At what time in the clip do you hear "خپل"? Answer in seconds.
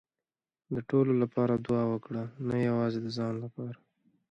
3.07-3.15